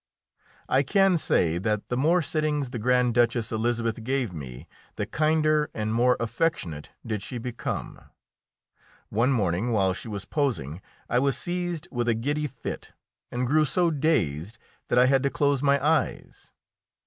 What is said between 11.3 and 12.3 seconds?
seized with a